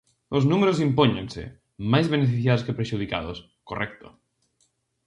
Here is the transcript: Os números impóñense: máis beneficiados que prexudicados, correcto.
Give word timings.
Os 0.37 0.43
números 0.51 0.81
impóñense: 0.87 1.43
máis 1.91 2.07
beneficiados 2.13 2.63
que 2.65 2.77
prexudicados, 2.79 3.37
correcto. 3.69 4.07